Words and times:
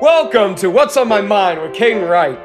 Welcome 0.00 0.54
to 0.54 0.70
What's 0.70 0.96
on 0.96 1.08
My 1.08 1.20
Mind 1.20 1.60
with 1.60 1.72
Caden 1.72 2.08
Wright. 2.08 2.38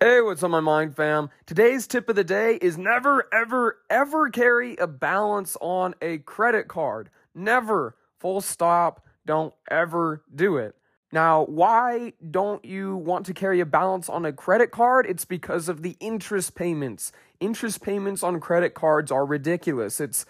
Hey, 0.00 0.22
what's 0.22 0.42
on 0.42 0.50
my 0.50 0.60
mind, 0.60 0.96
fam? 0.96 1.28
Today's 1.44 1.86
tip 1.86 2.08
of 2.08 2.16
the 2.16 2.24
day 2.24 2.58
is 2.62 2.78
never, 2.78 3.28
ever, 3.34 3.80
ever 3.90 4.30
carry 4.30 4.76
a 4.78 4.86
balance 4.86 5.58
on 5.60 5.94
a 6.00 6.16
credit 6.16 6.68
card. 6.68 7.10
Never. 7.34 7.96
Full 8.18 8.40
stop. 8.40 9.04
Don't 9.26 9.52
ever 9.70 10.22
do 10.34 10.56
it. 10.56 10.74
Now, 11.10 11.44
why 11.44 12.12
don't 12.30 12.64
you 12.64 12.96
want 12.96 13.24
to 13.26 13.34
carry 13.34 13.60
a 13.60 13.66
balance 13.66 14.08
on 14.08 14.26
a 14.26 14.32
credit 14.32 14.70
card? 14.70 15.06
It's 15.06 15.24
because 15.24 15.68
of 15.68 15.82
the 15.82 15.96
interest 16.00 16.54
payments. 16.54 17.12
Interest 17.40 17.80
payments 17.80 18.22
on 18.22 18.40
credit 18.40 18.74
cards 18.74 19.10
are 19.10 19.24
ridiculous. 19.24 20.00
It's 20.00 20.26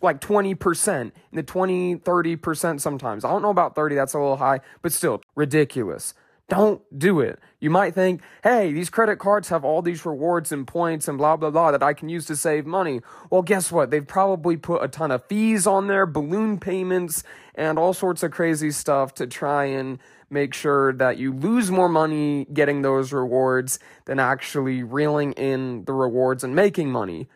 like 0.00 0.20
20%, 0.22 1.12
the 1.32 1.42
20, 1.42 1.96
30% 1.96 2.80
sometimes. 2.80 3.24
I 3.24 3.30
don't 3.30 3.42
know 3.42 3.50
about 3.50 3.74
30, 3.74 3.94
that's 3.94 4.14
a 4.14 4.18
little 4.18 4.36
high, 4.36 4.60
but 4.80 4.92
still 4.92 5.20
ridiculous. 5.34 6.14
Don't 6.52 6.82
do 6.98 7.20
it. 7.20 7.38
You 7.60 7.70
might 7.70 7.94
think, 7.94 8.20
hey, 8.44 8.74
these 8.74 8.90
credit 8.90 9.18
cards 9.18 9.48
have 9.48 9.64
all 9.64 9.80
these 9.80 10.04
rewards 10.04 10.52
and 10.52 10.66
points 10.66 11.08
and 11.08 11.16
blah, 11.16 11.34
blah, 11.34 11.48
blah 11.48 11.70
that 11.70 11.82
I 11.82 11.94
can 11.94 12.10
use 12.10 12.26
to 12.26 12.36
save 12.36 12.66
money. 12.66 13.00
Well, 13.30 13.40
guess 13.40 13.72
what? 13.72 13.90
They've 13.90 14.06
probably 14.06 14.58
put 14.58 14.84
a 14.84 14.88
ton 14.88 15.10
of 15.12 15.24
fees 15.24 15.66
on 15.66 15.86
there, 15.86 16.04
balloon 16.04 16.60
payments, 16.60 17.24
and 17.54 17.78
all 17.78 17.94
sorts 17.94 18.22
of 18.22 18.32
crazy 18.32 18.70
stuff 18.70 19.14
to 19.14 19.26
try 19.26 19.64
and 19.64 19.98
make 20.28 20.52
sure 20.52 20.92
that 20.92 21.16
you 21.16 21.32
lose 21.32 21.70
more 21.70 21.88
money 21.88 22.44
getting 22.52 22.82
those 22.82 23.14
rewards 23.14 23.78
than 24.04 24.18
actually 24.18 24.82
reeling 24.82 25.32
in 25.32 25.86
the 25.86 25.94
rewards 25.94 26.44
and 26.44 26.54
making 26.54 26.92
money. 26.92 27.30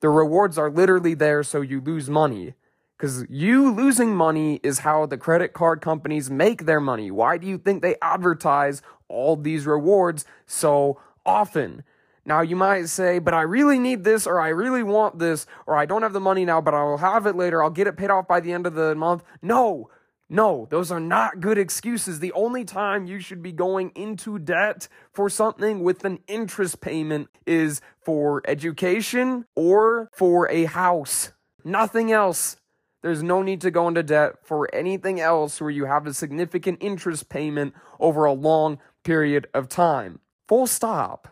The 0.00 0.08
rewards 0.08 0.56
are 0.56 0.70
literally 0.70 1.12
there 1.12 1.42
so 1.42 1.60
you 1.60 1.82
lose 1.82 2.08
money. 2.08 2.54
Because 3.02 3.26
you 3.28 3.74
losing 3.74 4.14
money 4.14 4.60
is 4.62 4.78
how 4.78 5.06
the 5.06 5.18
credit 5.18 5.52
card 5.52 5.80
companies 5.80 6.30
make 6.30 6.66
their 6.66 6.78
money. 6.78 7.10
Why 7.10 7.36
do 7.36 7.48
you 7.48 7.58
think 7.58 7.82
they 7.82 7.96
advertise 8.00 8.80
all 9.08 9.34
these 9.34 9.66
rewards 9.66 10.24
so 10.46 11.00
often? 11.26 11.82
Now, 12.24 12.42
you 12.42 12.54
might 12.54 12.88
say, 12.88 13.18
but 13.18 13.34
I 13.34 13.42
really 13.42 13.80
need 13.80 14.04
this, 14.04 14.24
or 14.24 14.40
I 14.40 14.50
really 14.50 14.84
want 14.84 15.18
this, 15.18 15.46
or 15.66 15.76
I 15.76 15.84
don't 15.84 16.02
have 16.02 16.12
the 16.12 16.20
money 16.20 16.44
now, 16.44 16.60
but 16.60 16.74
I'll 16.74 16.98
have 16.98 17.26
it 17.26 17.34
later. 17.34 17.60
I'll 17.60 17.70
get 17.70 17.88
it 17.88 17.96
paid 17.96 18.10
off 18.10 18.28
by 18.28 18.38
the 18.38 18.52
end 18.52 18.68
of 18.68 18.74
the 18.74 18.94
month. 18.94 19.24
No, 19.42 19.90
no, 20.28 20.68
those 20.70 20.92
are 20.92 21.00
not 21.00 21.40
good 21.40 21.58
excuses. 21.58 22.20
The 22.20 22.32
only 22.34 22.64
time 22.64 23.06
you 23.06 23.18
should 23.18 23.42
be 23.42 23.50
going 23.50 23.90
into 23.96 24.38
debt 24.38 24.86
for 25.12 25.28
something 25.28 25.82
with 25.82 26.04
an 26.04 26.20
interest 26.28 26.80
payment 26.80 27.30
is 27.46 27.80
for 28.04 28.42
education 28.46 29.46
or 29.56 30.08
for 30.14 30.48
a 30.52 30.66
house. 30.66 31.32
Nothing 31.64 32.12
else. 32.12 32.58
There's 33.02 33.22
no 33.22 33.42
need 33.42 33.60
to 33.62 33.70
go 33.70 33.88
into 33.88 34.02
debt 34.02 34.36
for 34.44 34.72
anything 34.74 35.20
else 35.20 35.60
where 35.60 35.70
you 35.70 35.86
have 35.86 36.06
a 36.06 36.14
significant 36.14 36.78
interest 36.80 37.28
payment 37.28 37.74
over 37.98 38.24
a 38.24 38.32
long 38.32 38.78
period 39.04 39.48
of 39.52 39.68
time. 39.68 40.20
Full 40.48 40.66
stop. 40.66 41.28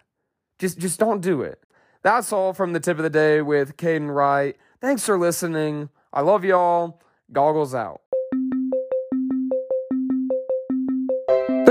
Just 0.58 0.78
just 0.78 0.98
don't 0.98 1.20
do 1.20 1.42
it. 1.42 1.62
That's 2.02 2.32
all 2.32 2.52
from 2.52 2.72
the 2.72 2.80
tip 2.80 2.96
of 2.98 3.02
the 3.02 3.10
day 3.10 3.41
with 3.41 3.76
Caden 3.76 4.14
Wright. 4.14 4.56
Thanks 4.80 5.04
for 5.06 5.18
listening. 5.18 5.91
I 6.12 6.22
love 6.22 6.44
y'all. 6.44 7.00
Goggles 7.32 7.74
out. 7.74 8.00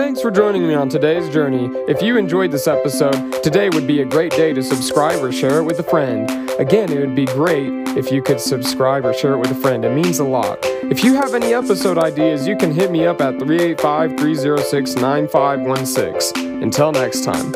Thanks 0.10 0.22
for 0.24 0.32
joining 0.32 0.68
me 0.68 0.74
on 0.74 0.90
today's 0.90 1.30
journey. 1.30 1.70
If 1.88 2.02
you 2.02 2.18
enjoyed 2.18 2.50
this 2.50 2.66
episode, 2.66 3.44
today 3.44 3.70
would 3.70 3.86
be 3.86 4.02
a 4.02 4.06
great 4.06 4.32
day 4.32 4.54
to 4.54 4.64
subscribe 4.64 5.24
or 5.24 5.32
share 5.32 5.60
it 5.60 5.66
with 5.66 5.78
a 5.78 5.84
friend. 5.84 6.28
Again, 6.60 6.92
it 6.92 7.00
would 7.00 7.14
be 7.14 7.26
great 7.26 7.72
if 7.90 8.12
you 8.12 8.24
could 8.24 8.42
subscribe 8.42 9.06
or 9.06 9.14
share 9.14 9.34
it 9.34 9.38
with 9.38 9.52
a 9.52 9.62
friend. 9.62 9.86
It 9.86 9.94
means 9.94 10.18
a 10.18 10.24
lot. 10.24 10.58
If 10.64 11.04
you 11.04 11.14
have 11.14 11.36
any 11.36 11.54
episode 11.54 12.00
ideas, 12.00 12.48
you 12.48 12.58
can 12.58 12.72
hit 12.72 12.90
me 12.90 13.06
up 13.06 13.22
at 13.22 13.38
385 13.38 14.18
306 14.18 14.96
9516. 14.96 16.64
Until 16.64 16.92
next 16.92 17.24
time. 17.24 17.54